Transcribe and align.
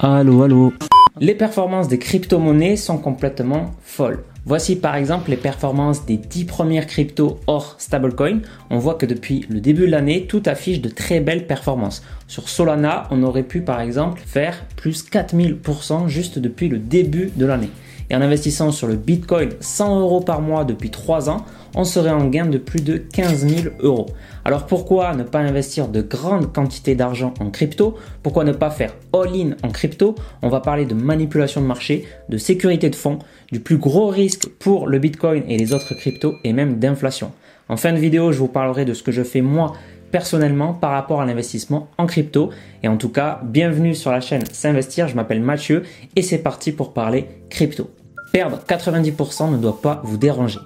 Allô, 0.00 0.44
allô. 0.44 0.72
Les 1.18 1.34
performances 1.34 1.88
des 1.88 1.98
crypto-monnaies 1.98 2.76
sont 2.76 2.98
complètement 2.98 3.72
folles. 3.82 4.22
Voici 4.46 4.76
par 4.76 4.94
exemple 4.94 5.30
les 5.30 5.36
performances 5.36 6.06
des 6.06 6.16
10 6.16 6.44
premières 6.44 6.86
cryptos 6.86 7.40
hors 7.48 7.74
stablecoin. 7.78 8.38
On 8.70 8.78
voit 8.78 8.94
que 8.94 9.06
depuis 9.06 9.44
le 9.48 9.60
début 9.60 9.86
de 9.86 9.90
l'année, 9.90 10.26
tout 10.28 10.42
affiche 10.46 10.80
de 10.80 10.88
très 10.88 11.18
belles 11.18 11.48
performances. 11.48 12.04
Sur 12.28 12.48
Solana, 12.48 13.08
on 13.10 13.24
aurait 13.24 13.42
pu 13.42 13.60
par 13.60 13.80
exemple 13.80 14.22
faire 14.24 14.64
plus 14.76 15.04
4000% 15.04 16.06
juste 16.06 16.38
depuis 16.38 16.68
le 16.68 16.78
début 16.78 17.32
de 17.34 17.44
l'année. 17.44 17.70
Et 18.10 18.16
en 18.16 18.22
investissant 18.22 18.70
sur 18.70 18.86
le 18.86 18.96
Bitcoin 18.96 19.50
100 19.60 20.00
euros 20.00 20.20
par 20.20 20.40
mois 20.40 20.64
depuis 20.64 20.90
3 20.90 21.28
ans, 21.28 21.44
on 21.74 21.84
serait 21.84 22.10
en 22.10 22.26
gain 22.26 22.46
de 22.46 22.58
plus 22.58 22.82
de 22.82 22.96
15 22.96 23.46
000 23.46 23.74
euros. 23.80 24.06
Alors 24.44 24.66
pourquoi 24.66 25.14
ne 25.14 25.22
pas 25.22 25.40
investir 25.40 25.88
de 25.88 26.00
grandes 26.00 26.52
quantités 26.52 26.94
d'argent 26.94 27.34
en 27.40 27.50
crypto? 27.50 27.96
Pourquoi 28.22 28.44
ne 28.44 28.52
pas 28.52 28.70
faire 28.70 28.94
all-in 29.12 29.56
en 29.62 29.68
crypto? 29.68 30.14
On 30.42 30.48
va 30.48 30.60
parler 30.60 30.86
de 30.86 30.94
manipulation 30.94 31.60
de 31.60 31.66
marché, 31.66 32.06
de 32.30 32.38
sécurité 32.38 32.88
de 32.88 32.96
fonds, 32.96 33.18
du 33.52 33.60
plus 33.60 33.76
gros 33.76 34.08
risque 34.08 34.48
pour 34.58 34.86
le 34.86 34.98
Bitcoin 34.98 35.42
et 35.48 35.58
les 35.58 35.72
autres 35.74 35.94
cryptos 35.94 36.36
et 36.44 36.52
même 36.52 36.78
d'inflation. 36.78 37.32
En 37.68 37.76
fin 37.76 37.92
de 37.92 37.98
vidéo, 37.98 38.32
je 38.32 38.38
vous 38.38 38.48
parlerai 38.48 38.86
de 38.86 38.94
ce 38.94 39.02
que 39.02 39.12
je 39.12 39.22
fais 39.22 39.42
moi 39.42 39.74
personnellement 40.10 40.72
par 40.72 40.92
rapport 40.92 41.20
à 41.20 41.26
l'investissement 41.26 41.88
en 41.98 42.06
crypto. 42.06 42.50
Et 42.82 42.88
en 42.88 42.96
tout 42.96 43.10
cas, 43.10 43.40
bienvenue 43.44 43.94
sur 43.94 44.10
la 44.10 44.22
chaîne 44.22 44.44
S'investir, 44.50 45.08
je 45.08 45.14
m'appelle 45.14 45.42
Mathieu 45.42 45.82
et 46.16 46.22
c'est 46.22 46.38
parti 46.38 46.72
pour 46.72 46.94
parler 46.94 47.26
crypto. 47.50 47.90
Perdre 48.32 48.58
90% 48.68 49.50
ne 49.52 49.56
doit 49.56 49.80
pas 49.80 50.02
vous 50.04 50.16
déranger. 50.16 50.60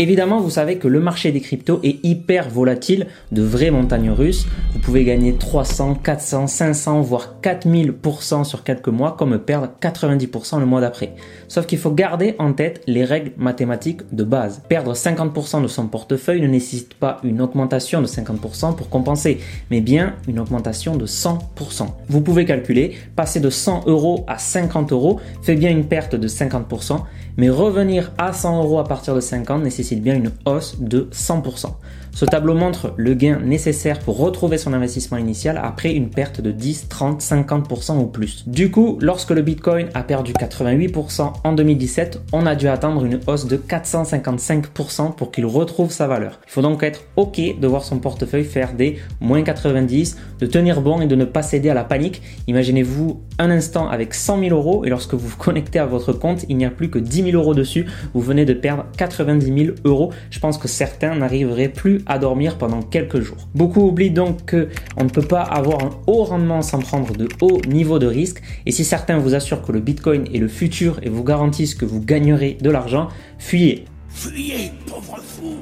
Évidemment, 0.00 0.38
vous 0.38 0.50
savez 0.50 0.78
que 0.78 0.86
le 0.86 1.00
marché 1.00 1.32
des 1.32 1.40
cryptos 1.40 1.80
est 1.82 1.98
hyper 2.04 2.48
volatile, 2.48 3.08
de 3.32 3.42
vraies 3.42 3.72
montagnes 3.72 4.12
russes. 4.12 4.46
Vous 4.72 4.78
pouvez 4.78 5.02
gagner 5.02 5.34
300, 5.34 5.96
400, 5.96 6.46
500, 6.46 7.00
voire 7.00 7.34
4000% 7.42 8.44
sur 8.44 8.62
quelques 8.62 8.86
mois, 8.86 9.16
comme 9.18 9.40
perdre 9.40 9.70
90% 9.82 10.60
le 10.60 10.66
mois 10.66 10.80
d'après. 10.80 11.14
Sauf 11.48 11.66
qu'il 11.66 11.78
faut 11.78 11.90
garder 11.90 12.36
en 12.38 12.52
tête 12.52 12.80
les 12.86 13.04
règles 13.04 13.32
mathématiques 13.38 14.02
de 14.12 14.22
base. 14.22 14.62
Perdre 14.68 14.94
50% 14.94 15.62
de 15.62 15.66
son 15.66 15.88
portefeuille 15.88 16.42
ne 16.42 16.46
nécessite 16.46 16.94
pas 16.94 17.18
une 17.24 17.40
augmentation 17.40 18.00
de 18.00 18.06
50% 18.06 18.76
pour 18.76 18.90
compenser, 18.90 19.40
mais 19.72 19.80
bien 19.80 20.14
une 20.28 20.38
augmentation 20.38 20.94
de 20.94 21.06
100%. 21.06 21.88
Vous 22.08 22.20
pouvez 22.20 22.44
calculer, 22.44 22.96
passer 23.16 23.40
de 23.40 23.50
100 23.50 23.88
euros 23.88 24.24
à 24.28 24.38
50 24.38 24.92
euros 24.92 25.18
fait 25.42 25.56
bien 25.56 25.70
une 25.70 25.86
perte 25.86 26.14
de 26.14 26.28
50%, 26.28 27.00
mais 27.36 27.50
revenir 27.50 28.12
à 28.16 28.32
100 28.32 28.62
euros 28.62 28.78
à 28.78 28.84
partir 28.84 29.16
de 29.16 29.20
50 29.20 29.62
nécessite 29.64 29.87
bien 29.96 30.14
une 30.14 30.30
hausse 30.44 30.76
de 30.80 31.08
100%. 31.12 31.74
Ce 32.12 32.24
tableau 32.24 32.54
montre 32.54 32.94
le 32.96 33.14
gain 33.14 33.38
nécessaire 33.44 33.98
pour 34.00 34.18
retrouver 34.18 34.58
son 34.58 34.72
investissement 34.72 35.18
initial 35.18 35.60
après 35.62 35.92
une 35.92 36.10
perte 36.10 36.40
de 36.40 36.50
10, 36.50 36.88
30, 36.88 37.20
50% 37.20 37.98
ou 37.98 38.06
plus. 38.06 38.48
Du 38.48 38.70
coup, 38.70 38.98
lorsque 39.00 39.30
le 39.30 39.42
Bitcoin 39.42 39.88
a 39.94 40.02
perdu 40.02 40.32
88% 40.32 41.32
en 41.44 41.52
2017, 41.52 42.20
on 42.32 42.46
a 42.46 42.54
dû 42.54 42.68
attendre 42.68 43.04
une 43.04 43.20
hausse 43.26 43.46
de 43.46 43.56
455% 43.56 45.14
pour 45.14 45.30
qu'il 45.30 45.46
retrouve 45.46 45.90
sa 45.90 46.06
valeur. 46.06 46.40
Il 46.46 46.50
faut 46.50 46.62
donc 46.62 46.82
être 46.82 47.04
OK 47.16 47.40
de 47.40 47.66
voir 47.66 47.84
son 47.84 47.98
portefeuille 47.98 48.44
faire 48.44 48.74
des 48.74 48.98
moins 49.20 49.42
90, 49.42 50.16
de 50.40 50.46
tenir 50.46 50.80
bon 50.80 51.00
et 51.00 51.06
de 51.06 51.14
ne 51.14 51.24
pas 51.24 51.42
céder 51.42 51.70
à 51.70 51.74
la 51.74 51.84
panique. 51.84 52.22
Imaginez-vous 52.46 53.20
un 53.38 53.50
instant 53.50 53.88
avec 53.88 54.14
100 54.14 54.40
000 54.40 54.56
euros 54.56 54.84
et 54.84 54.88
lorsque 54.88 55.14
vous 55.14 55.28
vous 55.28 55.36
connectez 55.36 55.78
à 55.78 55.86
votre 55.86 56.12
compte, 56.12 56.44
il 56.48 56.56
n'y 56.56 56.64
a 56.64 56.70
plus 56.70 56.90
que 56.90 56.98
10 56.98 57.30
000 57.30 57.36
euros 57.36 57.54
dessus. 57.54 57.86
Vous 58.14 58.20
venez 58.20 58.44
de 58.44 58.54
perdre 58.54 58.86
90 58.96 59.64
000 59.64 59.76
euros. 59.84 60.12
Je 60.30 60.38
pense 60.40 60.58
que 60.58 60.68
certains 60.68 61.14
n'arriveraient 61.14 61.68
plus 61.68 61.97
à 62.06 62.18
dormir 62.18 62.58
pendant 62.58 62.82
quelques 62.82 63.20
jours. 63.20 63.48
Beaucoup 63.54 63.88
oublient 63.88 64.10
donc 64.10 64.44
que 64.44 64.68
on 64.96 65.04
ne 65.04 65.08
peut 65.08 65.22
pas 65.22 65.42
avoir 65.42 65.84
un 65.84 65.90
haut 66.06 66.24
rendement 66.24 66.62
sans 66.62 66.78
prendre 66.78 67.12
de 67.12 67.28
hauts 67.40 67.60
niveaux 67.68 67.98
de 67.98 68.06
risque. 68.06 68.42
Et 68.66 68.72
si 68.72 68.84
certains 68.84 69.18
vous 69.18 69.34
assurent 69.34 69.62
que 69.62 69.72
le 69.72 69.80
Bitcoin 69.80 70.26
est 70.32 70.38
le 70.38 70.48
futur 70.48 70.98
et 71.02 71.08
vous 71.08 71.24
garantissent 71.24 71.74
que 71.74 71.84
vous 71.84 72.00
gagnerez 72.00 72.58
de 72.60 72.70
l'argent, 72.70 73.08
fuyez. 73.38 73.84
Fuyez, 74.08 74.72
pauvre 74.86 75.18
fou 75.22 75.56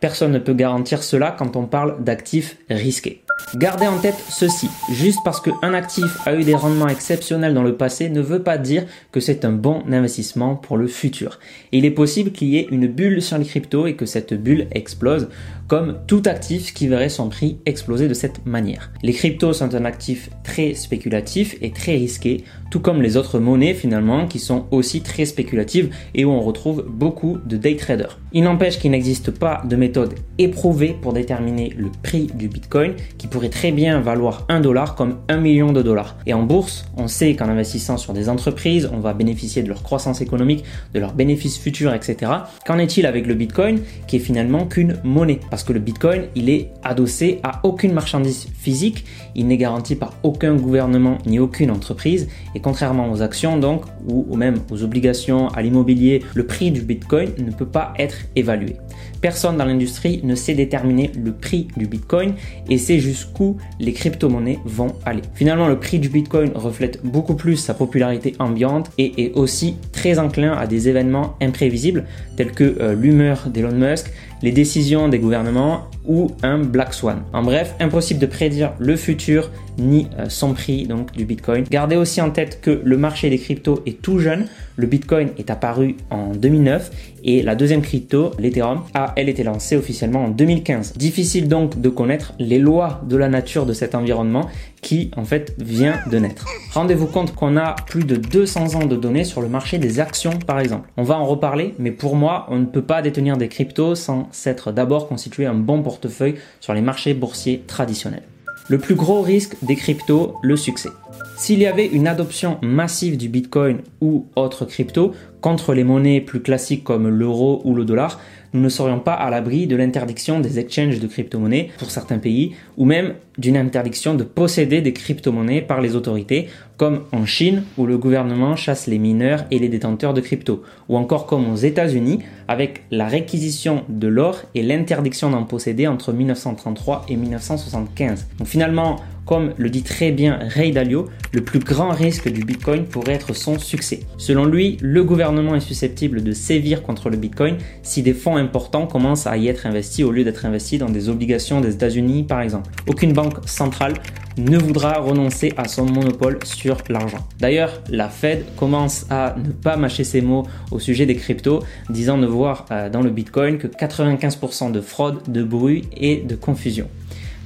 Personne 0.00 0.32
ne 0.32 0.38
peut 0.38 0.54
garantir 0.54 1.02
cela 1.02 1.30
quand 1.30 1.56
on 1.56 1.66
parle 1.66 2.02
d'actifs 2.02 2.56
risqués. 2.70 3.22
Gardez 3.56 3.86
en 3.86 3.98
tête 3.98 4.22
ceci, 4.28 4.68
juste 4.92 5.18
parce 5.24 5.40
qu'un 5.40 5.74
actif 5.74 6.04
a 6.24 6.34
eu 6.34 6.44
des 6.44 6.54
rendements 6.54 6.88
exceptionnels 6.88 7.52
dans 7.52 7.62
le 7.62 7.74
passé 7.74 8.08
ne 8.08 8.20
veut 8.20 8.42
pas 8.42 8.58
dire 8.58 8.86
que 9.12 9.20
c'est 9.20 9.44
un 9.44 9.52
bon 9.52 9.82
investissement 9.90 10.54
pour 10.54 10.76
le 10.76 10.86
futur. 10.86 11.38
il 11.72 11.84
est 11.84 11.90
possible 11.90 12.30
qu'il 12.30 12.48
y 12.48 12.58
ait 12.58 12.68
une 12.70 12.86
bulle 12.86 13.20
sur 13.20 13.38
les 13.38 13.44
cryptos 13.44 13.86
et 13.86 13.94
que 13.94 14.06
cette 14.06 14.34
bulle 14.34 14.68
explose, 14.72 15.28
comme 15.66 15.98
tout 16.06 16.22
actif 16.26 16.74
qui 16.74 16.88
verrait 16.88 17.08
son 17.08 17.28
prix 17.28 17.58
exploser 17.66 18.08
de 18.08 18.14
cette 18.14 18.46
manière. 18.46 18.90
Les 19.02 19.12
cryptos 19.12 19.52
sont 19.54 19.74
un 19.74 19.84
actif 19.84 20.30
très 20.44 20.74
spéculatif 20.74 21.56
et 21.60 21.70
très 21.70 21.92
risqué, 21.92 22.44
tout 22.70 22.80
comme 22.80 23.02
les 23.02 23.16
autres 23.16 23.38
monnaies 23.38 23.74
finalement 23.74 24.26
qui 24.26 24.38
sont 24.38 24.66
aussi 24.70 25.00
très 25.00 25.24
spéculatives 25.24 25.92
et 26.14 26.24
où 26.24 26.30
on 26.30 26.40
retrouve 26.40 26.84
beaucoup 26.88 27.38
de 27.46 27.56
day 27.56 27.76
traders. 27.76 28.18
Il 28.32 28.44
n'empêche 28.44 28.78
qu'il 28.78 28.92
n'existe 28.92 29.30
pas 29.32 29.62
de 29.64 29.76
méthode 29.76 29.89
éprouvée 30.38 30.96
pour 31.00 31.12
déterminer 31.12 31.72
le 31.76 31.88
prix 32.02 32.28
du 32.34 32.48
Bitcoin 32.48 32.94
qui 33.18 33.26
pourrait 33.26 33.48
très 33.48 33.72
bien 33.72 34.00
valoir 34.00 34.44
1 34.48 34.60
dollar 34.60 34.94
comme 34.94 35.16
1 35.28 35.38
million 35.38 35.72
de 35.72 35.82
dollars. 35.82 36.16
Et 36.26 36.34
en 36.34 36.42
bourse, 36.42 36.86
on 36.96 37.08
sait 37.08 37.34
qu'en 37.34 37.48
investissant 37.48 37.96
sur 37.96 38.12
des 38.12 38.28
entreprises, 38.28 38.90
on 38.92 39.00
va 39.00 39.12
bénéficier 39.12 39.62
de 39.62 39.68
leur 39.68 39.82
croissance 39.82 40.20
économique, 40.20 40.64
de 40.94 41.00
leurs 41.00 41.14
bénéfices 41.14 41.58
futurs, 41.58 41.92
etc. 41.94 42.32
Qu'en 42.66 42.78
est-il 42.78 43.06
avec 43.06 43.26
le 43.26 43.34
Bitcoin 43.34 43.80
qui 44.06 44.16
est 44.16 44.20
finalement 44.20 44.66
qu'une 44.66 44.96
monnaie? 45.04 45.40
Parce 45.50 45.64
que 45.64 45.72
le 45.72 45.80
Bitcoin, 45.80 46.24
il 46.34 46.48
est 46.48 46.70
adossé 46.82 47.40
à 47.42 47.60
aucune 47.64 47.92
marchandise 47.92 48.48
physique, 48.58 49.04
il 49.34 49.46
n'est 49.46 49.56
garanti 49.56 49.96
par 49.96 50.14
aucun 50.22 50.54
gouvernement 50.54 51.18
ni 51.26 51.38
aucune 51.38 51.70
entreprise. 51.70 52.28
Et 52.54 52.60
contrairement 52.60 53.10
aux 53.10 53.22
actions 53.22 53.58
donc, 53.58 53.84
ou 54.08 54.36
même 54.36 54.56
aux 54.70 54.82
obligations, 54.82 55.48
à 55.48 55.62
l'immobilier, 55.62 56.22
le 56.34 56.46
prix 56.46 56.70
du 56.70 56.82
Bitcoin 56.82 57.30
ne 57.38 57.50
peut 57.50 57.66
pas 57.66 57.92
être 57.98 58.16
évalué. 58.36 58.76
Personne 59.20 59.56
dans 59.56 59.64
l'industrie 59.64 59.79
ne 60.22 60.34
sait 60.34 60.54
déterminer 60.54 61.10
le 61.16 61.32
prix 61.32 61.68
du 61.76 61.86
Bitcoin 61.86 62.34
et 62.68 62.78
c'est 62.78 62.98
jusqu'où 62.98 63.56
les 63.78 63.92
crypto-monnaies 63.92 64.58
vont 64.64 64.94
aller. 65.04 65.22
Finalement, 65.34 65.68
le 65.68 65.78
prix 65.78 65.98
du 65.98 66.08
Bitcoin 66.08 66.52
reflète 66.54 67.00
beaucoup 67.04 67.34
plus 67.34 67.56
sa 67.56 67.74
popularité 67.74 68.34
ambiante 68.38 68.90
et 68.98 69.24
est 69.24 69.32
aussi 69.34 69.76
très 69.92 70.18
enclin 70.18 70.52
à 70.52 70.66
des 70.66 70.88
événements 70.88 71.36
imprévisibles 71.40 72.04
tels 72.36 72.52
que 72.52 72.76
euh, 72.80 72.94
l'humeur 72.94 73.48
d'Elon 73.48 73.72
Musk, 73.72 74.12
les 74.42 74.52
décisions 74.52 75.08
des 75.08 75.18
gouvernements 75.18 75.88
ou 76.06 76.30
un 76.42 76.58
black 76.58 76.94
swan. 76.94 77.22
En 77.32 77.42
bref, 77.42 77.74
impossible 77.78 78.20
de 78.20 78.26
prédire 78.26 78.72
le 78.78 78.96
futur 78.96 79.50
ni 79.78 80.08
euh, 80.18 80.26
son 80.28 80.54
prix 80.54 80.86
donc 80.86 81.12
du 81.12 81.24
Bitcoin. 81.24 81.64
Gardez 81.70 81.96
aussi 81.96 82.20
en 82.20 82.30
tête 82.30 82.60
que 82.60 82.80
le 82.82 82.96
marché 82.96 83.30
des 83.30 83.38
cryptos 83.38 83.82
est 83.86 84.00
tout 84.00 84.18
jeune. 84.18 84.46
Le 84.76 84.86
Bitcoin 84.86 85.30
est 85.38 85.50
apparu 85.50 85.96
en 86.10 86.32
2009 86.34 86.90
et 87.22 87.42
la 87.42 87.54
deuxième 87.54 87.82
crypto, 87.82 88.32
l'Ethereum, 88.38 88.82
a 88.94 89.12
elle 89.16 89.28
été 89.28 89.42
lancée 89.42 89.76
officiellement 89.76 90.24
en 90.24 90.28
2015. 90.28 90.94
Difficile 90.96 91.48
donc 91.48 91.80
de 91.80 91.88
connaître 91.88 92.32
les 92.38 92.58
lois 92.58 93.02
de 93.06 93.16
la 93.16 93.28
nature 93.28 93.66
de 93.66 93.72
cet 93.74 93.94
environnement 93.94 94.48
qui 94.80 95.10
en 95.16 95.24
fait 95.24 95.54
vient 95.58 95.98
de 96.10 96.18
naître. 96.18 96.46
Rendez-vous 96.72 97.06
compte 97.06 97.34
qu'on 97.34 97.58
a 97.58 97.76
plus 97.86 98.04
de 98.04 98.16
200 98.16 98.74
ans 98.76 98.86
de 98.86 98.96
données 98.96 99.24
sur 99.24 99.42
le 99.42 99.48
marché 99.48 99.78
des 99.78 100.00
actions 100.00 100.38
par 100.46 100.60
exemple. 100.60 100.88
On 100.96 101.02
va 101.02 101.18
en 101.18 101.26
reparler, 101.26 101.74
mais 101.78 101.90
pour 101.90 102.16
moi, 102.16 102.46
on 102.48 102.58
ne 102.58 102.64
peut 102.64 102.82
pas 102.82 103.02
détenir 103.02 103.36
des 103.36 103.48
cryptos 103.48 103.94
sans 103.94 104.28
s'être 104.32 104.72
d'abord 104.72 105.08
constitué 105.08 105.46
un 105.46 105.54
bon 105.54 105.82
portefeuille 105.82 106.36
sur 106.60 106.74
les 106.74 106.82
marchés 106.82 107.14
boursiers 107.14 107.64
traditionnels. 107.66 108.22
Le 108.68 108.78
plus 108.78 108.94
gros 108.94 109.20
risque 109.20 109.56
des 109.62 109.76
cryptos, 109.76 110.36
le 110.42 110.56
succès. 110.56 110.90
S'il 111.40 111.60
y 111.60 111.66
avait 111.66 111.86
une 111.86 112.06
adoption 112.06 112.58
massive 112.60 113.16
du 113.16 113.30
Bitcoin 113.30 113.78
ou 114.02 114.26
autres 114.36 114.66
cryptos 114.66 115.14
contre 115.40 115.72
les 115.72 115.84
monnaies 115.84 116.20
plus 116.20 116.42
classiques 116.42 116.84
comme 116.84 117.08
l'euro 117.08 117.62
ou 117.64 117.74
le 117.74 117.86
dollar, 117.86 118.20
nous 118.52 118.60
ne 118.60 118.68
serions 118.68 119.00
pas 119.00 119.14
à 119.14 119.30
l'abri 119.30 119.66
de 119.66 119.74
l'interdiction 119.74 120.40
des 120.40 120.58
exchanges 120.58 121.00
de 121.00 121.06
crypto-monnaies 121.06 121.70
pour 121.78 121.90
certains 121.90 122.18
pays, 122.18 122.54
ou 122.76 122.84
même 122.84 123.14
d'une 123.38 123.56
interdiction 123.56 124.14
de 124.14 124.22
posséder 124.22 124.82
des 124.82 124.92
crypto-monnaies 124.92 125.62
par 125.62 125.80
les 125.80 125.96
autorités, 125.96 126.48
comme 126.76 127.04
en 127.10 127.24
Chine 127.24 127.62
où 127.78 127.86
le 127.86 127.96
gouvernement 127.96 128.54
chasse 128.54 128.86
les 128.86 128.98
mineurs 128.98 129.44
et 129.50 129.58
les 129.58 129.70
détenteurs 129.70 130.12
de 130.12 130.20
crypto, 130.20 130.62
ou 130.90 130.98
encore 130.98 131.24
comme 131.24 131.50
aux 131.50 131.56
États-Unis 131.56 132.18
avec 132.48 132.82
la 132.90 133.06
réquisition 133.06 133.84
de 133.88 134.08
l'or 134.08 134.42
et 134.54 134.62
l'interdiction 134.62 135.30
d'en 135.30 135.44
posséder 135.44 135.86
entre 135.86 136.12
1933 136.12 137.06
et 137.08 137.16
1975. 137.16 138.26
Donc 138.38 138.48
finalement, 138.48 138.96
comme 139.30 139.54
le 139.58 139.70
dit 139.70 139.84
très 139.84 140.10
bien 140.10 140.40
Ray 140.42 140.72
Dalio, 140.72 141.08
le 141.32 141.40
plus 141.40 141.60
grand 141.60 141.90
risque 141.90 142.28
du 142.28 142.42
Bitcoin 142.42 142.84
pourrait 142.84 143.12
être 143.12 143.32
son 143.32 143.60
succès. 143.60 144.00
Selon 144.18 144.44
lui, 144.44 144.76
le 144.80 145.04
gouvernement 145.04 145.54
est 145.54 145.60
susceptible 145.60 146.24
de 146.24 146.32
sévir 146.32 146.82
contre 146.82 147.10
le 147.10 147.16
Bitcoin 147.16 147.56
si 147.84 148.02
des 148.02 148.12
fonds 148.12 148.36
importants 148.36 148.88
commencent 148.88 149.28
à 149.28 149.36
y 149.36 149.46
être 149.46 149.66
investis 149.66 150.04
au 150.04 150.10
lieu 150.10 150.24
d'être 150.24 150.46
investis 150.46 150.80
dans 150.80 150.90
des 150.90 151.08
obligations 151.08 151.60
des 151.60 151.74
États-Unis 151.74 152.24
par 152.24 152.40
exemple. 152.40 152.70
Aucune 152.88 153.12
banque 153.12 153.36
centrale 153.46 153.94
ne 154.36 154.58
voudra 154.58 154.94
renoncer 154.94 155.52
à 155.56 155.68
son 155.68 155.86
monopole 155.86 156.40
sur 156.42 156.78
l'argent. 156.88 157.24
D'ailleurs, 157.38 157.82
la 157.88 158.08
Fed 158.08 158.44
commence 158.56 159.06
à 159.10 159.36
ne 159.38 159.52
pas 159.52 159.76
mâcher 159.76 160.02
ses 160.02 160.22
mots 160.22 160.44
au 160.72 160.80
sujet 160.80 161.06
des 161.06 161.14
cryptos, 161.14 161.62
disant 161.88 162.16
ne 162.16 162.26
voir 162.26 162.66
euh, 162.72 162.90
dans 162.90 163.02
le 163.02 163.10
Bitcoin 163.10 163.58
que 163.58 163.68
95% 163.68 164.72
de 164.72 164.80
fraude, 164.80 165.20
de 165.28 165.44
bruit 165.44 165.88
et 165.96 166.16
de 166.16 166.34
confusion. 166.34 166.88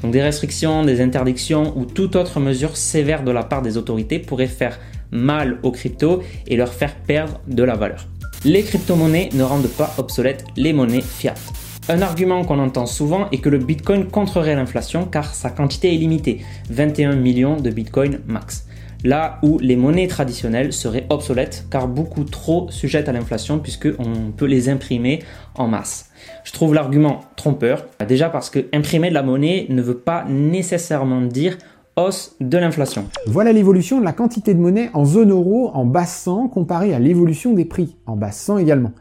Donc 0.04 0.12
des 0.12 0.22
restrictions, 0.22 0.84
des 0.84 1.00
interdictions 1.00 1.72
ou 1.78 1.86
toute 1.86 2.14
autre 2.14 2.38
mesure 2.38 2.76
sévère 2.76 3.24
de 3.24 3.30
la 3.30 3.42
part 3.42 3.62
des 3.62 3.78
autorités 3.78 4.18
pourrait 4.18 4.48
faire 4.48 4.78
mal 5.10 5.58
aux 5.62 5.70
cryptos 5.70 6.22
et 6.46 6.58
leur 6.58 6.74
faire 6.74 6.94
perdre 6.94 7.40
de 7.48 7.62
la 7.62 7.74
valeur. 7.74 8.06
Les 8.44 8.62
crypto-monnaies 8.62 9.30
ne 9.32 9.42
rendent 9.42 9.66
pas 9.66 9.94
obsolètes 9.96 10.44
les 10.58 10.74
monnaies 10.74 11.00
fiat. 11.00 11.32
Un 11.88 12.02
argument 12.02 12.44
qu'on 12.44 12.58
entend 12.58 12.84
souvent 12.84 13.30
est 13.30 13.38
que 13.38 13.48
le 13.48 13.56
Bitcoin 13.56 14.08
contrerait 14.08 14.56
l'inflation 14.56 15.06
car 15.06 15.34
sa 15.34 15.48
quantité 15.48 15.94
est 15.94 15.96
limitée, 15.96 16.42
21 16.68 17.16
millions 17.16 17.56
de 17.56 17.70
Bitcoin 17.70 18.20
max. 18.26 18.66
Là 19.04 19.38
où 19.42 19.58
les 19.58 19.76
monnaies 19.76 20.08
traditionnelles 20.08 20.72
seraient 20.72 21.04
obsolètes 21.10 21.66
car 21.70 21.88
beaucoup 21.88 22.24
trop 22.24 22.66
sujettes 22.70 23.10
à 23.10 23.12
l'inflation 23.12 23.58
puisqu'on 23.58 24.32
peut 24.34 24.46
les 24.46 24.70
imprimer 24.70 25.22
en 25.56 25.68
masse. 25.68 26.10
Je 26.42 26.52
trouve 26.52 26.72
l'argument 26.72 27.20
trompeur, 27.36 27.84
déjà 28.08 28.30
parce 28.30 28.48
que 28.48 28.60
imprimer 28.72 29.10
de 29.10 29.14
la 29.14 29.22
monnaie 29.22 29.66
ne 29.68 29.82
veut 29.82 29.98
pas 29.98 30.24
nécessairement 30.24 31.20
dire 31.20 31.58
hausse 31.96 32.34
de 32.40 32.56
l'inflation. 32.56 33.04
Voilà 33.26 33.52
l'évolution 33.52 34.00
de 34.00 34.04
la 34.04 34.14
quantité 34.14 34.54
de 34.54 34.58
monnaie 34.60 34.88
en 34.94 35.04
zone 35.04 35.32
euro 35.32 35.70
en 35.74 35.84
basse 35.84 36.22
100 36.22 36.48
comparée 36.48 36.94
à 36.94 36.98
l'évolution 36.98 37.52
des 37.52 37.66
prix 37.66 37.96
en 38.06 38.16
basse 38.16 38.38
100 38.38 38.56
également. 38.56 38.92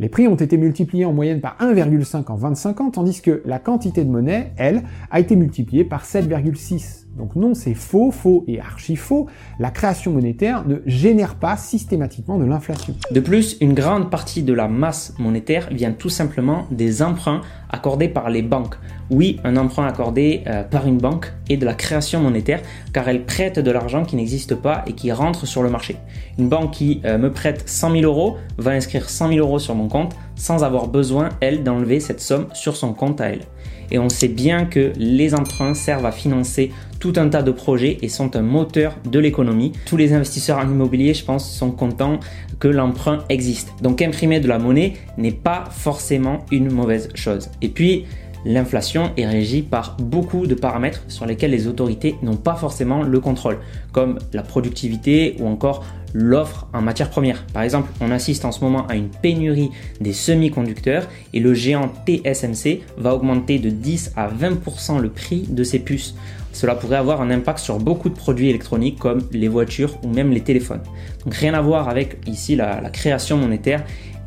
Les 0.00 0.08
prix 0.08 0.26
ont 0.26 0.34
été 0.34 0.56
multipliés 0.56 1.04
en 1.04 1.12
moyenne 1.12 1.40
par 1.40 1.56
1,5 1.60 2.32
en 2.32 2.34
25 2.34 2.80
ans, 2.80 2.90
tandis 2.90 3.22
que 3.22 3.42
la 3.44 3.60
quantité 3.60 4.04
de 4.04 4.10
monnaie, 4.10 4.52
elle, 4.56 4.82
a 5.12 5.20
été 5.20 5.36
multipliée 5.36 5.84
par 5.84 6.04
7,6 6.04 7.01
donc 7.16 7.36
non, 7.36 7.54
c'est 7.54 7.74
faux, 7.74 8.10
faux 8.10 8.44
et 8.48 8.58
archi 8.58 8.96
faux. 8.96 9.26
La 9.58 9.70
création 9.70 10.12
monétaire 10.12 10.66
ne 10.66 10.76
génère 10.86 11.34
pas 11.34 11.56
systématiquement 11.56 12.38
de 12.38 12.44
l'inflation. 12.44 12.94
De 13.10 13.20
plus, 13.20 13.56
une 13.60 13.74
grande 13.74 14.10
partie 14.10 14.42
de 14.42 14.52
la 14.52 14.66
masse 14.66 15.14
monétaire 15.18 15.68
vient 15.70 15.92
tout 15.92 16.08
simplement 16.08 16.66
des 16.70 17.02
emprunts 17.02 17.42
accordés 17.68 18.08
par 18.08 18.30
les 18.30 18.42
banques. 18.42 18.76
Oui, 19.10 19.38
un 19.44 19.56
emprunt 19.56 19.86
accordé 19.86 20.42
euh, 20.46 20.62
par 20.62 20.86
une 20.86 20.98
banque 20.98 21.32
est 21.50 21.58
de 21.58 21.66
la 21.66 21.74
création 21.74 22.20
monétaire 22.20 22.62
car 22.94 23.08
elle 23.08 23.24
prête 23.24 23.58
de 23.58 23.70
l'argent 23.70 24.04
qui 24.04 24.16
n'existe 24.16 24.54
pas 24.54 24.82
et 24.86 24.94
qui 24.94 25.12
rentre 25.12 25.46
sur 25.46 25.62
le 25.62 25.68
marché. 25.68 25.96
Une 26.38 26.48
banque 26.48 26.70
qui 26.70 27.02
euh, 27.04 27.18
me 27.18 27.30
prête 27.30 27.68
100 27.68 27.92
000 27.92 28.02
euros 28.04 28.36
va 28.56 28.70
inscrire 28.70 29.10
100 29.10 29.28
000 29.28 29.40
euros 29.40 29.58
sur 29.58 29.74
mon 29.74 29.88
compte 29.88 30.14
sans 30.34 30.64
avoir 30.64 30.88
besoin, 30.88 31.28
elle, 31.40 31.62
d'enlever 31.62 32.00
cette 32.00 32.20
somme 32.20 32.46
sur 32.54 32.76
son 32.76 32.94
compte 32.94 33.20
à 33.20 33.28
elle. 33.28 33.42
Et 33.92 33.98
on 33.98 34.08
sait 34.08 34.28
bien 34.28 34.64
que 34.64 34.92
les 34.96 35.34
emprunts 35.34 35.74
servent 35.74 36.06
à 36.06 36.12
financer 36.12 36.72
tout 36.98 37.12
un 37.16 37.28
tas 37.28 37.42
de 37.42 37.52
projets 37.52 37.98
et 38.00 38.08
sont 38.08 38.34
un 38.36 38.42
moteur 38.42 38.96
de 39.04 39.18
l'économie. 39.18 39.72
Tous 39.84 39.98
les 39.98 40.14
investisseurs 40.14 40.58
en 40.58 40.62
immobilier, 40.62 41.12
je 41.12 41.24
pense, 41.24 41.48
sont 41.52 41.70
contents 41.70 42.18
que 42.58 42.68
l'emprunt 42.68 43.18
existe. 43.28 43.74
Donc 43.82 44.00
imprimer 44.00 44.40
de 44.40 44.48
la 44.48 44.58
monnaie 44.58 44.94
n'est 45.18 45.30
pas 45.30 45.64
forcément 45.70 46.46
une 46.50 46.72
mauvaise 46.72 47.10
chose. 47.14 47.50
Et 47.60 47.68
puis, 47.68 48.06
l'inflation 48.46 49.10
est 49.18 49.26
régie 49.26 49.60
par 49.60 49.96
beaucoup 49.98 50.46
de 50.46 50.54
paramètres 50.54 51.04
sur 51.08 51.26
lesquels 51.26 51.50
les 51.50 51.66
autorités 51.66 52.16
n'ont 52.22 52.36
pas 52.36 52.54
forcément 52.54 53.02
le 53.02 53.20
contrôle, 53.20 53.58
comme 53.92 54.18
la 54.32 54.42
productivité 54.42 55.36
ou 55.38 55.46
encore 55.46 55.84
l'offre 56.14 56.66
en 56.72 56.82
matière 56.82 57.10
première. 57.10 57.44
Par 57.46 57.62
exemple, 57.62 57.90
on 58.00 58.10
assiste 58.10 58.44
en 58.44 58.52
ce 58.52 58.62
moment 58.62 58.86
à 58.86 58.96
une 58.96 59.08
pénurie 59.08 59.70
des 60.00 60.12
semi-conducteurs 60.12 61.08
et 61.32 61.40
le 61.40 61.54
géant 61.54 61.92
TSMC 62.06 62.80
va 62.96 63.14
augmenter 63.14 63.58
de 63.58 63.70
10 63.70 64.12
à 64.16 64.28
20% 64.28 65.00
le 65.00 65.08
prix 65.10 65.46
de 65.48 65.64
ses 65.64 65.78
puces. 65.78 66.14
Cela 66.52 66.74
pourrait 66.74 66.96
avoir 66.96 67.22
un 67.22 67.30
impact 67.30 67.58
sur 67.58 67.78
beaucoup 67.78 68.10
de 68.10 68.14
produits 68.14 68.50
électroniques 68.50 68.98
comme 68.98 69.22
les 69.32 69.48
voitures 69.48 69.98
ou 70.04 70.08
même 70.08 70.30
les 70.30 70.42
téléphones. 70.42 70.82
Donc 71.24 71.34
rien 71.34 71.54
à 71.54 71.62
voir 71.62 71.88
avec 71.88 72.18
ici 72.26 72.56
la, 72.56 72.90
création 72.90 73.38
monétaire 73.38 73.84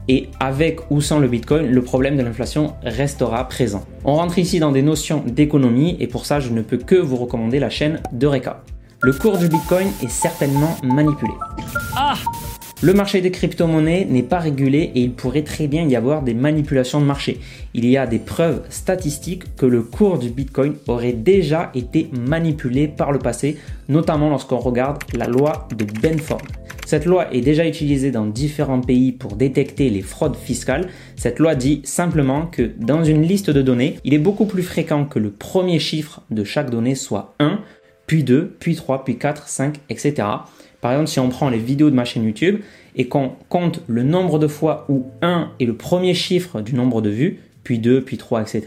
et 0.07 0.29
avec 0.39 0.91
ou 0.91 1.01
sans 1.01 1.19
le 1.19 1.27
Bitcoin, 1.27 1.67
le 1.67 1.81
problème 1.81 2.17
de 2.17 2.23
l'inflation 2.23 2.73
restera 2.83 3.47
présent. 3.47 3.85
On 4.03 4.15
rentre 4.15 4.39
ici 4.39 4.59
dans 4.59 4.71
des 4.71 4.81
notions 4.81 5.23
d'économie 5.25 5.97
et 5.99 6.07
pour 6.07 6.25
ça, 6.25 6.39
je 6.39 6.49
ne 6.49 6.61
peux 6.61 6.77
que 6.77 6.95
vous 6.95 7.15
recommander 7.15 7.59
la 7.59 7.69
chaîne 7.69 8.01
de 8.11 8.27
Reka. 8.27 8.63
Le 9.05 9.13
cours 9.13 9.37
du 9.37 9.47
Bitcoin 9.49 9.87
est 10.01 10.09
certainement 10.09 10.77
manipulé. 10.83 11.33
Ah 11.95 12.15
le 12.81 12.91
marché 12.91 13.21
des 13.21 13.29
crypto-monnaies 13.29 14.07
n'est 14.09 14.23
pas 14.23 14.39
régulé 14.39 14.91
et 14.95 15.01
il 15.01 15.13
pourrait 15.13 15.43
très 15.43 15.67
bien 15.67 15.87
y 15.87 15.95
avoir 15.95 16.23
des 16.23 16.33
manipulations 16.33 16.99
de 16.99 17.05
marché. 17.05 17.39
Il 17.75 17.85
y 17.85 17.97
a 17.97 18.07
des 18.07 18.17
preuves 18.17 18.63
statistiques 18.69 19.55
que 19.55 19.67
le 19.67 19.83
cours 19.83 20.17
du 20.17 20.29
Bitcoin 20.29 20.73
aurait 20.87 21.13
déjà 21.13 21.69
été 21.75 22.09
manipulé 22.27 22.87
par 22.87 23.11
le 23.11 23.19
passé, 23.19 23.57
notamment 23.89 24.29
lorsqu'on 24.31 24.57
regarde 24.57 25.03
la 25.13 25.27
loi 25.27 25.67
de 25.77 25.85
Benford. 25.85 26.41
Cette 26.87 27.05
loi 27.05 27.31
est 27.31 27.41
déjà 27.41 27.67
utilisée 27.67 28.09
dans 28.09 28.25
différents 28.25 28.81
pays 28.81 29.11
pour 29.11 29.35
détecter 29.35 29.91
les 29.91 30.01
fraudes 30.01 30.35
fiscales. 30.35 30.87
Cette 31.15 31.37
loi 31.37 31.53
dit 31.53 31.81
simplement 31.83 32.47
que 32.47 32.71
dans 32.79 33.03
une 33.03 33.21
liste 33.21 33.51
de 33.51 33.61
données, 33.61 33.99
il 34.03 34.15
est 34.15 34.19
beaucoup 34.19 34.45
plus 34.45 34.63
fréquent 34.63 35.05
que 35.05 35.19
le 35.19 35.29
premier 35.29 35.77
chiffre 35.77 36.21
de 36.31 36.43
chaque 36.43 36.71
donnée 36.71 36.95
soit 36.95 37.35
1, 37.39 37.59
puis 38.07 38.23
2, 38.23 38.55
puis 38.59 38.75
3, 38.75 39.03
puis 39.03 39.17
4, 39.17 39.47
5, 39.47 39.77
etc. 39.89 40.13
Par 40.81 40.91
exemple, 40.91 41.07
si 41.07 41.19
on 41.19 41.29
prend 41.29 41.49
les 41.49 41.57
vidéos 41.57 41.89
de 41.89 41.95
ma 41.95 42.05
chaîne 42.05 42.23
YouTube 42.23 42.59
et 42.95 43.07
qu'on 43.07 43.31
compte 43.49 43.81
le 43.87 44.03
nombre 44.03 44.39
de 44.39 44.47
fois 44.47 44.85
où 44.89 45.05
1 45.21 45.51
est 45.59 45.65
le 45.65 45.75
premier 45.75 46.13
chiffre 46.13 46.61
du 46.61 46.75
nombre 46.75 47.01
de 47.01 47.09
vues, 47.09 47.39
puis 47.63 47.79
2, 47.79 48.01
puis 48.01 48.17
3, 48.17 48.43
etc., 48.43 48.61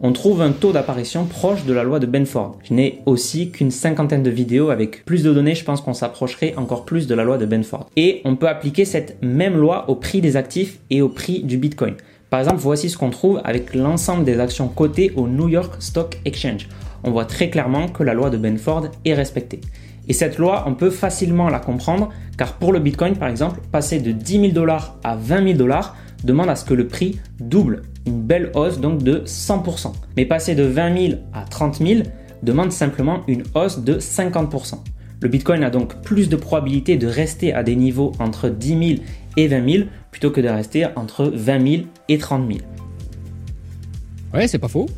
on 0.00 0.12
trouve 0.12 0.42
un 0.42 0.50
taux 0.50 0.72
d'apparition 0.72 1.24
proche 1.24 1.64
de 1.64 1.72
la 1.72 1.84
loi 1.84 2.00
de 2.00 2.06
Benford. 2.06 2.58
Je 2.64 2.74
n'ai 2.74 2.98
aussi 3.06 3.50
qu'une 3.50 3.70
cinquantaine 3.70 4.24
de 4.24 4.30
vidéos 4.30 4.70
avec 4.70 5.04
plus 5.04 5.22
de 5.22 5.32
données, 5.32 5.54
je 5.54 5.64
pense 5.64 5.80
qu'on 5.80 5.94
s'approcherait 5.94 6.54
encore 6.56 6.84
plus 6.84 7.06
de 7.06 7.14
la 7.14 7.22
loi 7.22 7.38
de 7.38 7.46
Benford. 7.46 7.88
Et 7.96 8.20
on 8.24 8.34
peut 8.34 8.48
appliquer 8.48 8.84
cette 8.84 9.22
même 9.22 9.56
loi 9.56 9.88
au 9.88 9.94
prix 9.94 10.20
des 10.20 10.36
actifs 10.36 10.80
et 10.90 11.00
au 11.00 11.08
prix 11.08 11.44
du 11.44 11.56
Bitcoin. 11.56 11.94
Par 12.30 12.40
exemple, 12.40 12.58
voici 12.58 12.90
ce 12.90 12.98
qu'on 12.98 13.10
trouve 13.10 13.40
avec 13.44 13.74
l'ensemble 13.74 14.24
des 14.24 14.40
actions 14.40 14.66
cotées 14.66 15.12
au 15.14 15.28
New 15.28 15.48
York 15.48 15.74
Stock 15.78 16.18
Exchange. 16.24 16.66
On 17.04 17.10
voit 17.10 17.24
très 17.24 17.50
clairement 17.50 17.88
que 17.88 18.02
la 18.02 18.14
loi 18.14 18.30
de 18.30 18.36
Benford 18.36 18.88
est 19.04 19.14
respectée. 19.14 19.60
Et 20.08 20.12
cette 20.12 20.38
loi, 20.38 20.64
on 20.66 20.74
peut 20.74 20.90
facilement 20.90 21.48
la 21.48 21.58
comprendre, 21.58 22.08
car 22.36 22.54
pour 22.54 22.72
le 22.72 22.80
Bitcoin, 22.80 23.16
par 23.16 23.28
exemple, 23.28 23.60
passer 23.70 24.00
de 24.00 24.12
10 24.12 24.40
000 24.40 24.52
dollars 24.52 24.98
à 25.04 25.16
20 25.16 25.44
000 25.44 25.58
dollars 25.58 25.96
demande 26.24 26.48
à 26.48 26.56
ce 26.56 26.64
que 26.64 26.74
le 26.74 26.86
prix 26.86 27.20
double 27.40 27.82
une 28.06 28.20
belle 28.20 28.50
hausse 28.54 28.80
donc 28.80 29.02
de 29.02 29.22
100%. 29.26 29.92
Mais 30.16 30.24
passer 30.24 30.54
de 30.54 30.64
20 30.64 31.08
000 31.08 31.20
à 31.32 31.44
30 31.44 31.76
000 31.76 32.02
demande 32.42 32.72
simplement 32.72 33.20
une 33.28 33.44
hausse 33.54 33.80
de 33.80 33.94
50%. 33.94 34.74
Le 35.20 35.28
Bitcoin 35.28 35.62
a 35.62 35.70
donc 35.70 36.02
plus 36.02 36.28
de 36.28 36.36
probabilité 36.36 36.96
de 36.96 37.06
rester 37.06 37.54
à 37.54 37.62
des 37.62 37.76
niveaux 37.76 38.12
entre 38.18 38.48
10 38.48 38.68
000 38.68 39.00
et 39.36 39.46
20 39.46 39.70
000 39.70 39.84
plutôt 40.10 40.30
que 40.30 40.40
de 40.40 40.48
rester 40.48 40.86
entre 40.96 41.26
20 41.32 41.70
000 41.70 41.82
et 42.08 42.18
30 42.18 42.48
000. 42.48 42.58
Ouais, 44.34 44.48
c'est 44.48 44.58
pas 44.58 44.68
faux. 44.68 44.88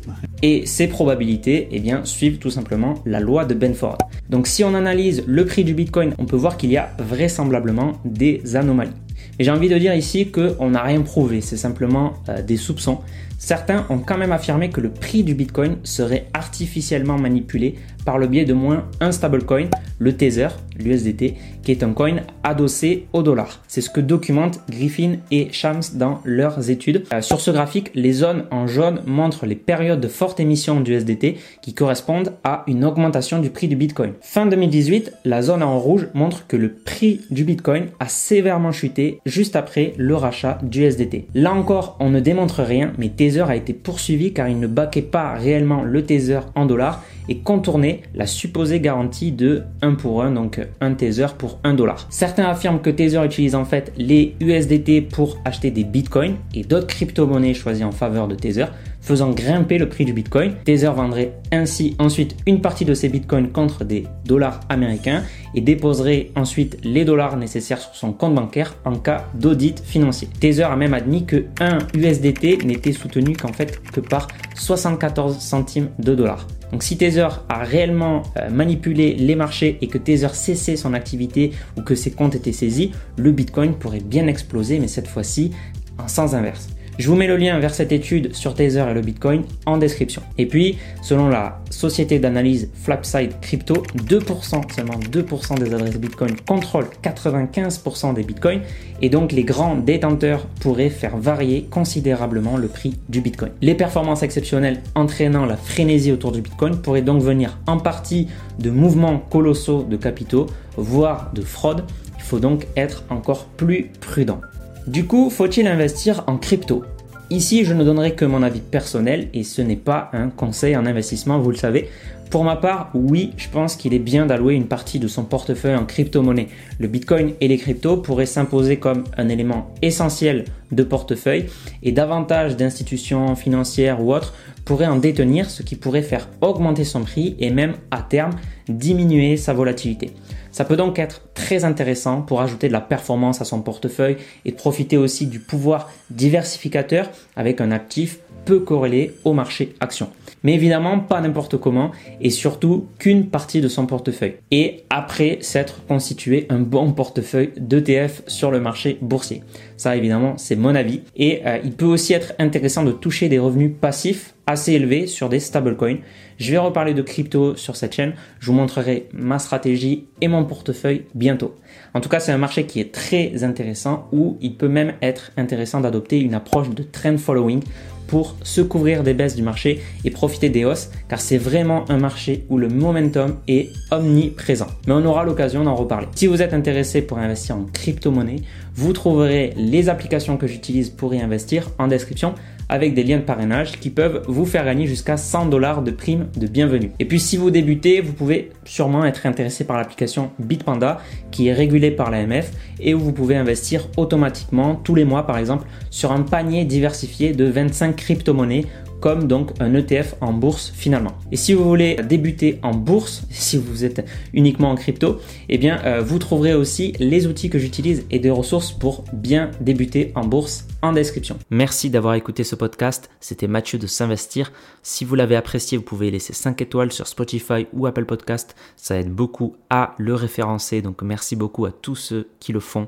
Et 0.41 0.65
ces 0.65 0.87
probabilités 0.87 1.67
eh 1.71 1.79
bien, 1.79 2.05
suivent 2.05 2.37
tout 2.37 2.49
simplement 2.49 2.95
la 3.05 3.19
loi 3.19 3.45
de 3.45 3.53
Benford. 3.53 3.97
Donc 4.29 4.47
si 4.47 4.63
on 4.63 4.73
analyse 4.73 5.23
le 5.27 5.45
prix 5.45 5.63
du 5.63 5.73
Bitcoin, 5.73 6.13
on 6.17 6.25
peut 6.25 6.37
voir 6.37 6.57
qu'il 6.57 6.71
y 6.71 6.77
a 6.77 6.91
vraisemblablement 6.99 7.93
des 8.05 8.55
anomalies. 8.55 8.91
Et 9.37 9.43
j'ai 9.43 9.51
envie 9.51 9.67
de 9.67 9.77
dire 9.77 9.93
ici 9.93 10.31
qu'on 10.31 10.69
n'a 10.69 10.81
rien 10.81 11.01
prouvé, 11.01 11.41
c'est 11.41 11.57
simplement 11.57 12.13
euh, 12.29 12.41
des 12.41 12.55
soupçons. 12.55 12.99
Certains 13.37 13.85
ont 13.89 13.99
quand 13.99 14.17
même 14.17 14.31
affirmé 14.31 14.69
que 14.69 14.79
le 14.79 14.89
prix 14.89 15.23
du 15.23 15.35
Bitcoin 15.35 15.77
serait 15.83 16.27
artificiellement 16.33 17.17
manipulé 17.17 17.75
par 18.05 18.17
le 18.17 18.27
biais 18.27 18.45
de 18.45 18.53
moins 18.53 18.85
un 19.01 19.11
stablecoin, 19.11 19.67
le 19.99 20.15
Tether, 20.15 20.47
l'USDT, 20.77 21.35
qui 21.63 21.71
est 21.71 21.83
un 21.83 21.93
coin 21.93 22.17
adossé 22.43 23.07
au 23.13 23.23
dollar. 23.23 23.61
C'est 23.67 23.81
ce 23.81 23.89
que 23.89 24.01
documentent 24.01 24.59
Griffin 24.69 25.17
et 25.31 25.47
Shams 25.51 25.81
dans 25.95 26.21
leurs 26.23 26.69
études. 26.69 27.03
Euh, 27.13 27.21
sur 27.21 27.39
ce 27.41 27.51
graphique, 27.51 27.91
les 27.95 28.13
zones 28.13 28.45
en 28.51 28.67
jaune 28.67 29.01
montrent 29.05 29.45
les 29.45 29.55
périodes 29.55 30.01
de 30.01 30.07
forte 30.07 30.39
émission 30.39 30.79
d'USDT 30.79 31.37
qui 31.61 31.73
correspondent 31.73 32.33
à 32.43 32.63
une 32.67 32.85
augmentation 32.85 33.39
du 33.39 33.49
prix 33.49 33.67
du 33.67 33.75
Bitcoin. 33.75 34.13
Fin 34.21 34.45
2018, 34.45 35.13
la 35.25 35.41
zone 35.41 35.63
en 35.63 35.79
rouge 35.79 36.07
montre 36.13 36.47
que 36.47 36.57
le 36.57 36.73
prix 36.73 37.21
du 37.31 37.43
Bitcoin 37.43 37.87
a 37.99 38.07
sévèrement 38.07 38.71
chuté 38.71 39.19
juste 39.25 39.55
après 39.55 39.93
le 39.97 40.15
rachat 40.15 40.59
d'USDT. 40.63 41.27
Là 41.33 41.53
encore, 41.53 41.97
on 41.99 42.09
ne 42.09 42.19
démontre 42.19 42.61
rien, 42.61 42.93
mais 42.97 43.09
Tether 43.09 43.45
a 43.47 43.55
été 43.55 43.73
poursuivi 43.73 44.33
car 44.33 44.47
il 44.47 44.59
ne 44.59 44.67
baquait 44.67 45.01
pas 45.01 45.33
réellement 45.33 45.83
le 45.83 46.03
Tether 46.03 46.41
en 46.55 46.65
dollars 46.65 47.03
et 47.27 47.39
contournait 47.39 48.01
la 48.13 48.27
supposée 48.27 48.79
garantie 48.79 49.31
de 49.31 49.63
1 49.81 49.95
pour 49.95 50.21
1, 50.21 50.31
donc 50.31 50.59
un 50.81 50.93
Tether 50.93 51.27
pour 51.37 51.59
1 51.63 51.73
dollar. 51.73 52.07
Certains 52.09 52.45
affirment 52.45 52.79
que 52.79 52.89
Tether 52.89 53.23
utilise 53.23 53.55
en 53.55 53.65
fait 53.65 53.91
les 53.97 54.35
USDT 54.39 55.01
pour 55.01 55.37
acheter 55.45 55.71
des 55.71 55.83
bitcoins 55.83 56.35
et 56.53 56.63
d'autres 56.63 56.87
crypto-monnaies 56.87 57.53
choisies 57.53 57.83
en 57.83 57.91
faveur 57.91 58.27
de 58.27 58.35
Tether 58.35 58.65
faisant 59.05 59.29
grimper 59.29 59.77
le 59.77 59.87
prix 59.87 60.03
du 60.03 60.13
Bitcoin. 60.13 60.55
Tether 60.65 60.91
vendrait 60.95 61.33
ainsi 61.51 61.95
ensuite 61.99 62.35
une 62.47 62.59
partie 62.59 62.85
de 62.85 62.95
ses 62.95 63.07
Bitcoins 63.07 63.51
contre 63.51 63.85
des 63.85 64.07
dollars 64.25 64.61
américains 64.67 65.23
et 65.53 65.61
déposerait 65.61 66.31
ensuite 66.35 66.79
les 66.83 67.05
dollars 67.05 67.37
nécessaires 67.37 67.79
sur 67.79 67.95
son 67.95 68.13
compte 68.13 68.33
bancaire 68.33 68.75
en 68.83 68.95
cas 68.95 69.25
d'audit 69.35 69.79
financier. 69.79 70.27
Tether 70.39 70.63
a 70.63 70.75
même 70.75 70.95
admis 70.95 71.25
que 71.25 71.45
1 71.59 71.77
USDT 71.93 72.65
n'était 72.65 72.93
soutenu 72.93 73.35
qu'en 73.35 73.53
fait 73.53 73.79
que 73.91 73.99
par 73.99 74.27
74 74.55 75.37
centimes 75.37 75.89
de 75.99 76.15
dollars. 76.15 76.47
Donc 76.71 76.81
si 76.81 76.97
Tether 76.97 77.27
a 77.47 77.63
réellement 77.63 78.23
euh, 78.37 78.49
manipulé 78.49 79.13
les 79.13 79.35
marchés 79.35 79.77
et 79.81 79.87
que 79.87 79.99
Tether 79.99 80.29
cessait 80.33 80.75
son 80.77 80.95
activité 80.95 81.51
ou 81.77 81.81
que 81.81 81.93
ses 81.93 82.09
comptes 82.09 82.33
étaient 82.33 82.51
saisis, 82.51 82.91
le 83.17 83.31
Bitcoin 83.31 83.75
pourrait 83.75 83.99
bien 83.99 84.25
exploser 84.25 84.79
mais 84.79 84.87
cette 84.87 85.07
fois-ci 85.07 85.51
en 85.99 86.07
sens 86.07 86.33
inverse. 86.33 86.69
Je 86.97 87.09
vous 87.09 87.17
mets 87.17 87.27
le 87.27 87.35
lien 87.35 87.59
vers 87.59 87.73
cette 87.73 87.91
étude 87.91 88.33
sur 88.33 88.53
Tether 88.53 88.85
et 88.89 88.93
le 88.93 89.01
Bitcoin 89.01 89.43
en 89.65 89.77
description. 89.77 90.21
Et 90.37 90.45
puis, 90.45 90.77
selon 91.01 91.27
la 91.27 91.59
société 91.69 92.19
d'analyse 92.19 92.69
Flapside 92.73 93.33
Crypto, 93.41 93.83
2%, 93.97 94.73
seulement 94.73 94.99
2% 94.99 95.59
des 95.59 95.73
adresses 95.73 95.97
Bitcoin 95.97 96.37
contrôlent 96.47 96.87
95% 97.03 98.13
des 98.13 98.23
Bitcoins 98.23 98.61
et 99.01 99.09
donc 99.09 99.33
les 99.33 99.43
grands 99.43 99.75
détenteurs 99.75 100.47
pourraient 100.61 100.89
faire 100.89 101.17
varier 101.17 101.67
considérablement 101.69 102.55
le 102.55 102.69
prix 102.69 102.97
du 103.09 103.19
Bitcoin. 103.19 103.51
Les 103.61 103.75
performances 103.75 104.23
exceptionnelles 104.23 104.81
entraînant 104.95 105.45
la 105.45 105.57
frénésie 105.57 106.13
autour 106.13 106.31
du 106.31 106.39
Bitcoin 106.39 106.81
pourraient 106.81 107.01
donc 107.01 107.21
venir 107.21 107.57
en 107.67 107.77
partie 107.77 108.29
de 108.59 108.69
mouvements 108.69 109.19
colossaux 109.19 109.83
de 109.83 109.97
capitaux, 109.97 110.45
voire 110.77 111.31
de 111.33 111.41
fraude. 111.41 111.83
Il 112.17 112.23
faut 112.23 112.39
donc 112.39 112.67
être 112.77 113.03
encore 113.09 113.47
plus 113.57 113.91
prudent. 113.99 114.39
Du 114.87 115.07
coup, 115.07 115.31
faut-il 115.31 115.65
investir 115.65 116.23
en 116.27 116.37
crypto? 116.37 116.83
Ici, 117.31 117.65
je 117.65 117.73
ne 117.73 117.83
donnerai 117.83 118.13
que 118.13 118.23
mon 118.23 118.43
avis 118.43 118.59
personnel 118.59 119.29
et 119.33 119.43
ce 119.43 119.63
n'est 119.63 119.75
pas 119.75 120.11
un 120.13 120.29
conseil 120.29 120.77
en 120.77 120.85
investissement, 120.85 121.39
vous 121.39 121.49
le 121.49 121.57
savez. 121.57 121.89
Pour 122.29 122.43
ma 122.43 122.55
part, 122.55 122.91
oui, 122.93 123.31
je 123.35 123.49
pense 123.49 123.77
qu'il 123.77 123.95
est 123.95 123.99
bien 123.99 124.27
d'allouer 124.27 124.53
une 124.53 124.67
partie 124.67 124.99
de 124.99 125.07
son 125.07 125.23
portefeuille 125.23 125.75
en 125.75 125.85
crypto-monnaie. 125.85 126.49
Le 126.79 126.87
Bitcoin 126.87 127.33
et 127.41 127.47
les 127.47 127.57
cryptos 127.57 127.97
pourraient 127.97 128.27
s'imposer 128.27 128.77
comme 128.77 129.05
un 129.17 129.27
élément 129.29 129.73
essentiel 129.81 130.45
de 130.71 130.83
portefeuille 130.83 131.47
et 131.81 131.91
davantage 131.91 132.55
d'institutions 132.55 133.35
financières 133.35 134.03
ou 134.03 134.13
autres 134.13 134.35
pourraient 134.65 134.87
en 134.87 134.97
détenir, 134.97 135.49
ce 135.49 135.63
qui 135.63 135.75
pourrait 135.75 136.01
faire 136.01 136.27
augmenter 136.41 136.83
son 136.83 137.03
prix 137.03 137.35
et 137.39 137.51
même 137.51 137.75
à 137.91 138.01
terme 138.01 138.33
diminuer 138.67 139.37
sa 139.37 139.53
volatilité. 139.53 140.11
Ça 140.51 140.65
peut 140.65 140.77
donc 140.77 140.99
être 140.99 141.21
très 141.33 141.65
intéressant 141.65 142.21
pour 142.21 142.41
ajouter 142.41 142.67
de 142.67 142.73
la 142.73 142.81
performance 142.81 143.41
à 143.41 143.45
son 143.45 143.61
portefeuille 143.61 144.17
et 144.45 144.51
profiter 144.51 144.97
aussi 144.97 145.27
du 145.27 145.39
pouvoir 145.39 145.91
diversificateur 146.09 147.09
avec 147.35 147.61
un 147.61 147.71
actif 147.71 148.19
peu 148.45 148.59
corrélé 148.59 149.15
au 149.23 149.33
marché 149.33 149.73
action. 149.79 150.09
Mais 150.43 150.53
évidemment, 150.53 150.99
pas 150.99 151.19
n'importe 151.19 151.57
comment 151.57 151.91
et 152.21 152.29
surtout 152.29 152.87
qu'une 152.99 153.27
partie 153.27 153.61
de 153.61 153.67
son 153.67 153.85
portefeuille. 153.87 154.35
Et 154.51 154.83
après 154.89 155.39
s'être 155.41 155.85
constitué 155.87 156.45
un 156.49 156.59
bon 156.59 156.93
portefeuille 156.93 157.51
d'ETF 157.57 158.21
sur 158.27 158.51
le 158.51 158.61
marché 158.61 158.97
boursier. 159.01 159.41
Ça, 159.75 159.95
évidemment, 159.95 160.35
c'est 160.37 160.55
mon 160.55 160.75
avis. 160.75 161.01
Et 161.17 161.41
euh, 161.45 161.57
il 161.63 161.71
peut 161.71 161.85
aussi 161.85 162.13
être 162.13 162.33
intéressant 162.39 162.83
de 162.83 162.91
toucher 162.91 163.27
des 163.27 163.39
revenus 163.39 163.71
passifs 163.81 164.34
assez 164.47 164.73
élevés 164.73 165.07
sur 165.07 165.29
des 165.29 165.39
stablecoins. 165.39 165.97
Je 166.37 166.51
vais 166.51 166.57
reparler 166.57 166.93
de 166.93 167.01
crypto 167.01 167.55
sur 167.55 167.75
cette 167.75 167.93
chaîne. 167.93 168.13
Je 168.39 168.47
vous 168.47 168.53
montrerai 168.53 169.07
ma 169.13 169.39
stratégie 169.39 170.05
et 170.21 170.27
mon 170.27 170.45
portefeuille 170.45 171.05
bientôt. 171.15 171.55
En 171.93 172.01
tout 172.01 172.09
cas, 172.09 172.19
c'est 172.19 172.31
un 172.31 172.37
marché 172.37 172.65
qui 172.65 172.79
est 172.79 172.93
très 172.93 173.43
intéressant 173.43 174.07
où 174.11 174.37
il 174.41 174.55
peut 174.55 174.67
même 174.67 174.93
être 175.01 175.31
intéressant 175.37 175.81
d'adopter 175.81 176.19
une 176.19 176.33
approche 176.33 176.69
de 176.69 176.83
trend 176.83 177.17
following 177.17 177.61
pour 178.07 178.35
se 178.43 178.61
couvrir 178.61 179.03
des 179.03 179.13
baisses 179.13 179.35
du 179.35 179.41
marché 179.41 179.81
et 180.03 180.11
profiter 180.11 180.49
des 180.49 180.65
hausses 180.65 180.89
car 181.09 181.19
c'est 181.19 181.37
vraiment 181.37 181.89
un 181.89 181.97
marché 181.97 182.45
où 182.49 182.57
le 182.57 182.67
momentum 182.67 183.37
est 183.47 183.69
omniprésent. 183.91 184.67
Mais 184.87 184.93
on 184.93 185.05
aura 185.05 185.23
l'occasion 185.23 185.63
d'en 185.63 185.75
reparler. 185.75 186.07
Si 186.15 186.27
vous 186.27 186.41
êtes 186.41 186.53
intéressé 186.53 187.01
pour 187.01 187.17
investir 187.17 187.55
en 187.55 187.65
crypto-monnaie, 187.73 188.41
vous 188.75 188.93
trouverez 188.93 189.53
les 189.55 189.89
applications 189.89 190.37
que 190.37 190.47
j'utilise 190.47 190.89
pour 190.89 191.13
y 191.13 191.21
investir 191.21 191.71
en 191.79 191.87
description 191.87 192.35
avec 192.67 192.93
des 192.93 193.03
liens 193.03 193.17
de 193.17 193.23
parrainage 193.23 193.79
qui 193.79 193.89
peuvent 193.89 194.23
vous 194.27 194.45
faire 194.45 194.65
gagner 194.65 194.87
jusqu'à 194.87 195.17
100 195.17 195.47
dollars 195.47 195.81
de 195.81 195.91
prime 195.91 196.27
de 196.35 196.47
bienvenue. 196.47 196.91
Et 196.99 197.05
puis 197.05 197.19
si 197.19 197.37
vous 197.37 197.51
débutez, 197.51 198.01
vous 198.01 198.13
pouvez 198.13 198.51
sûrement 198.65 199.05
être 199.05 199.25
intéressé 199.25 199.63
par 199.63 199.77
l'application 199.77 200.31
Bitpanda 200.39 200.99
qui 201.31 201.47
est 201.47 201.53
régulée 201.53 201.91
par 201.91 202.09
l'AMF 202.09 202.51
et 202.79 202.93
où 202.93 202.99
vous 202.99 203.13
pouvez 203.13 203.35
investir 203.35 203.87
automatiquement 203.97 204.75
tous 204.75 204.95
les 204.95 205.05
mois 205.05 205.25
par 205.25 205.37
exemple 205.37 205.67
sur 205.89 206.11
un 206.11 206.21
panier 206.21 206.65
diversifié 206.65 207.33
de 207.33 207.45
25 207.45 207.95
crypto-monnaies 207.95 208.65
comme 208.99 209.27
donc 209.27 209.51
un 209.59 209.73
ETF 209.73 210.15
en 210.21 210.33
bourse 210.33 210.71
finalement. 210.75 211.13
Et 211.31 211.37
si 211.37 211.53
vous 211.53 211.63
voulez 211.63 211.95
débuter 211.95 212.59
en 212.63 212.73
bourse, 212.73 213.23
si 213.29 213.57
vous 213.57 213.83
êtes 213.83 214.05
uniquement 214.33 214.71
en 214.71 214.75
crypto, 214.75 215.19
eh 215.49 215.57
bien 215.57 215.79
euh, 215.85 216.01
vous 216.01 216.19
trouverez 216.19 216.53
aussi 216.53 216.93
les 216.99 217.27
outils 217.27 217.49
que 217.49 217.59
j'utilise 217.59 218.05
et 218.11 218.19
des 218.19 218.29
ressources 218.29 218.71
pour 218.71 219.03
bien 219.13 219.51
débuter 219.61 220.11
en 220.15 220.25
bourse 220.25 220.67
en 220.81 220.93
description. 220.93 221.37
Merci 221.49 221.89
d'avoir 221.89 222.15
écouté 222.15 222.43
ce 222.43 222.55
podcast, 222.55 223.09
c'était 223.19 223.47
Mathieu 223.47 223.79
de 223.79 223.87
S'investir. 223.87 224.51
Si 224.83 225.03
vous 225.03 225.15
l'avez 225.15 225.35
apprécié, 225.35 225.77
vous 225.77 225.83
pouvez 225.83 226.11
laisser 226.11 226.33
5 226.33 226.61
étoiles 226.61 226.91
sur 226.91 227.07
Spotify 227.07 227.67
ou 227.73 227.87
Apple 227.87 228.05
Podcast, 228.05 228.55
ça 228.75 228.99
aide 228.99 229.11
beaucoup 229.11 229.55
à 229.69 229.95
le 229.97 230.13
référencer, 230.13 230.81
donc 230.81 231.01
merci 231.01 231.35
beaucoup 231.35 231.65
à 231.65 231.71
tous 231.71 231.95
ceux 231.95 232.29
qui 232.39 232.53
le 232.53 232.59
font. 232.59 232.87